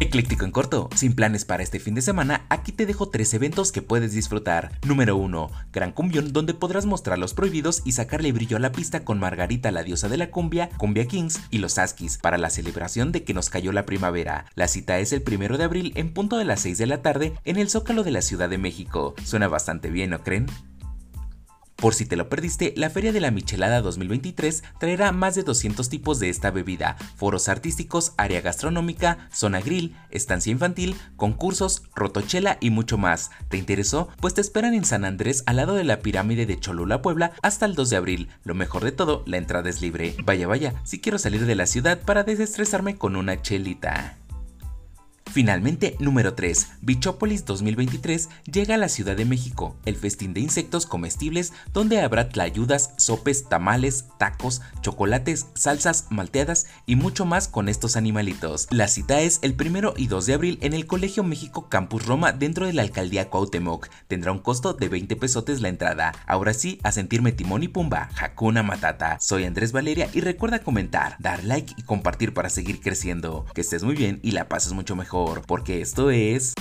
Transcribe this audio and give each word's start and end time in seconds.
Ecléctico 0.00 0.44
en 0.44 0.50
corto, 0.50 0.88
sin 0.94 1.14
planes 1.14 1.44
para 1.44 1.62
este 1.62 1.78
fin 1.78 1.94
de 1.94 2.02
semana, 2.02 2.46
aquí 2.48 2.72
te 2.72 2.84
dejo 2.84 3.08
tres 3.08 3.32
eventos 3.32 3.70
que 3.70 3.80
puedes 3.80 4.12
disfrutar. 4.12 4.72
Número 4.84 5.16
1. 5.16 5.50
Gran 5.72 5.92
Cumbión, 5.92 6.32
donde 6.32 6.52
podrás 6.52 6.84
mostrar 6.84 7.18
los 7.18 7.32
prohibidos 7.32 7.80
y 7.84 7.92
sacarle 7.92 8.32
brillo 8.32 8.56
a 8.56 8.60
la 8.60 8.72
pista 8.72 9.04
con 9.04 9.20
Margarita, 9.20 9.70
la 9.70 9.84
diosa 9.84 10.08
de 10.08 10.16
la 10.16 10.30
cumbia, 10.30 10.68
Cumbia 10.76 11.06
Kings 11.06 11.40
y 11.50 11.58
los 11.58 11.78
Askis, 11.78 12.18
para 12.18 12.38
la 12.38 12.50
celebración 12.50 13.12
de 13.12 13.22
que 13.22 13.34
nos 13.34 13.50
cayó 13.50 13.70
la 13.72 13.86
primavera. 13.86 14.46
La 14.56 14.68
cita 14.68 14.98
es 14.98 15.12
el 15.12 15.22
primero 15.22 15.58
de 15.58 15.64
abril 15.64 15.92
en 15.94 16.12
punto 16.12 16.38
de 16.38 16.44
las 16.44 16.60
6 16.60 16.78
de 16.78 16.86
la 16.86 17.00
tarde 17.02 17.32
en 17.44 17.56
el 17.56 17.70
Zócalo 17.70 18.02
de 18.02 18.10
la 18.10 18.22
Ciudad 18.22 18.48
de 18.48 18.58
México. 18.58 19.14
Suena 19.24 19.48
bastante 19.48 19.90
bien, 19.90 20.10
¿no 20.10 20.22
creen? 20.22 20.46
Por 21.84 21.92
si 21.92 22.06
te 22.06 22.16
lo 22.16 22.30
perdiste, 22.30 22.72
la 22.78 22.88
Feria 22.88 23.12
de 23.12 23.20
la 23.20 23.30
Michelada 23.30 23.82
2023 23.82 24.64
traerá 24.80 25.12
más 25.12 25.34
de 25.34 25.42
200 25.42 25.90
tipos 25.90 26.18
de 26.18 26.30
esta 26.30 26.50
bebida, 26.50 26.96
foros 27.14 27.50
artísticos, 27.50 28.14
área 28.16 28.40
gastronómica, 28.40 29.28
zona 29.30 29.60
grill, 29.60 29.94
estancia 30.08 30.50
infantil, 30.50 30.96
concursos, 31.16 31.82
rotochela 31.94 32.56
y 32.62 32.70
mucho 32.70 32.96
más. 32.96 33.32
¿Te 33.50 33.58
interesó? 33.58 34.08
Pues 34.18 34.32
te 34.32 34.40
esperan 34.40 34.72
en 34.72 34.86
San 34.86 35.04
Andrés 35.04 35.42
al 35.44 35.56
lado 35.56 35.74
de 35.74 35.84
la 35.84 35.98
pirámide 35.98 36.46
de 36.46 36.58
Cholula, 36.58 37.02
Puebla, 37.02 37.32
hasta 37.42 37.66
el 37.66 37.74
2 37.74 37.90
de 37.90 37.96
abril. 37.96 38.28
Lo 38.44 38.54
mejor 38.54 38.82
de 38.82 38.92
todo, 38.92 39.22
la 39.26 39.36
entrada 39.36 39.68
es 39.68 39.82
libre. 39.82 40.14
Vaya, 40.24 40.46
vaya, 40.46 40.72
si 40.84 41.02
quiero 41.02 41.18
salir 41.18 41.44
de 41.44 41.54
la 41.54 41.66
ciudad 41.66 42.00
para 42.00 42.24
desestresarme 42.24 42.96
con 42.96 43.14
una 43.14 43.42
chelita. 43.42 44.16
Finalmente, 45.34 45.96
número 45.98 46.34
3. 46.34 46.68
Bichópolis 46.80 47.44
2023 47.44 48.28
llega 48.44 48.76
a 48.76 48.78
la 48.78 48.88
Ciudad 48.88 49.16
de 49.16 49.24
México, 49.24 49.74
el 49.84 49.96
festín 49.96 50.32
de 50.32 50.38
insectos 50.38 50.86
comestibles 50.86 51.52
donde 51.72 52.00
habrá 52.00 52.28
tlayudas, 52.28 52.94
sopes, 52.98 53.48
tamales, 53.48 54.04
tacos, 54.16 54.62
chocolates, 54.80 55.46
salsas, 55.54 56.06
malteadas 56.10 56.68
y 56.86 56.94
mucho 56.94 57.24
más 57.24 57.48
con 57.48 57.68
estos 57.68 57.96
animalitos. 57.96 58.68
La 58.70 58.86
cita 58.86 59.22
es 59.22 59.40
el 59.42 59.56
1 59.60 59.94
y 59.96 60.06
2 60.06 60.24
de 60.24 60.34
abril 60.34 60.58
en 60.60 60.72
el 60.72 60.86
Colegio 60.86 61.24
México 61.24 61.68
Campus 61.68 62.06
Roma 62.06 62.30
dentro 62.30 62.68
de 62.68 62.72
la 62.72 62.82
alcaldía 62.82 63.28
Cuauhtémoc. 63.28 63.88
Tendrá 64.06 64.30
un 64.30 64.38
costo 64.38 64.72
de 64.72 64.88
20 64.88 65.16
pesotes 65.16 65.60
la 65.60 65.68
entrada. 65.68 66.12
Ahora 66.28 66.54
sí, 66.54 66.78
a 66.84 66.92
sentirme 66.92 67.32
timón 67.32 67.64
y 67.64 67.68
pumba, 67.68 68.08
Hakuna 68.20 68.62
Matata. 68.62 69.18
Soy 69.18 69.46
Andrés 69.46 69.72
Valeria 69.72 70.08
y 70.12 70.20
recuerda 70.20 70.60
comentar, 70.60 71.16
dar 71.18 71.42
like 71.42 71.74
y 71.76 71.82
compartir 71.82 72.34
para 72.34 72.50
seguir 72.50 72.80
creciendo. 72.80 73.46
Que 73.52 73.62
estés 73.62 73.82
muy 73.82 73.96
bien 73.96 74.20
y 74.22 74.30
la 74.30 74.48
pases 74.48 74.72
mucho 74.74 74.94
mejor 74.94 75.23
porque 75.46 75.80
esto 75.80 76.10
es 76.10 76.54